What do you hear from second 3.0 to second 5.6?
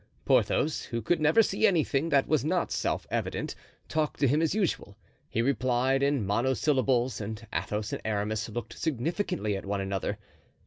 evident, talked to him as usual. He